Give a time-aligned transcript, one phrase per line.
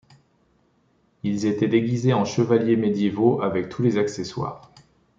[1.21, 4.71] Ils étaient déguisés en chevaliers médiévaux avec tous les accessoires.